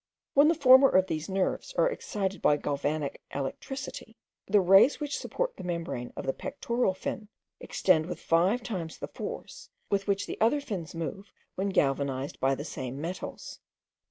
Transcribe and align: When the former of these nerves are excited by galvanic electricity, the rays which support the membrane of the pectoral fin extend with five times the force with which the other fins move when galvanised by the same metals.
When 0.33 0.47
the 0.47 0.55
former 0.55 0.89
of 0.89 1.05
these 1.05 1.29
nerves 1.29 1.73
are 1.75 1.87
excited 1.87 2.41
by 2.41 2.57
galvanic 2.57 3.21
electricity, 3.35 4.15
the 4.47 4.59
rays 4.59 4.99
which 4.99 5.15
support 5.19 5.55
the 5.57 5.63
membrane 5.63 6.11
of 6.15 6.25
the 6.25 6.33
pectoral 6.33 6.95
fin 6.95 7.27
extend 7.59 8.07
with 8.07 8.19
five 8.19 8.63
times 8.63 8.97
the 8.97 9.07
force 9.07 9.69
with 9.91 10.07
which 10.07 10.25
the 10.25 10.41
other 10.41 10.59
fins 10.59 10.95
move 10.95 11.31
when 11.53 11.69
galvanised 11.69 12.39
by 12.39 12.55
the 12.55 12.65
same 12.65 12.99
metals. 12.99 13.59